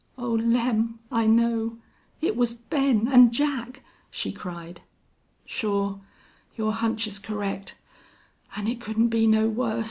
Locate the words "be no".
9.09-9.47